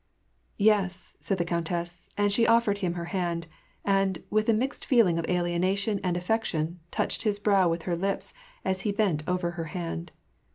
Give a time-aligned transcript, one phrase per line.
[0.57, 3.45] "Yes," said the countess, and she offered him her hand;
[3.85, 8.33] and, with a mixed feeling of alienation and affection, touched his brow with her lips,
[8.65, 10.11] as he bent over her hand.